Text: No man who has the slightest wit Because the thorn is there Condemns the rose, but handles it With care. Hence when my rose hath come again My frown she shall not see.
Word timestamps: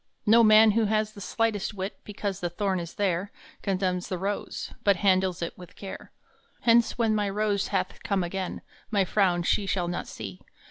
No 0.25 0.43
man 0.43 0.71
who 0.71 0.85
has 0.85 1.13
the 1.13 1.21
slightest 1.21 1.75
wit 1.75 1.99
Because 2.03 2.39
the 2.39 2.49
thorn 2.49 2.79
is 2.79 2.95
there 2.95 3.31
Condemns 3.61 4.09
the 4.09 4.17
rose, 4.17 4.71
but 4.83 4.95
handles 4.95 5.43
it 5.43 5.55
With 5.59 5.75
care. 5.75 6.11
Hence 6.61 6.97
when 6.97 7.13
my 7.13 7.29
rose 7.29 7.67
hath 7.67 8.01
come 8.01 8.23
again 8.23 8.63
My 8.89 9.05
frown 9.05 9.43
she 9.43 9.67
shall 9.67 9.87
not 9.87 10.07
see. 10.07 10.41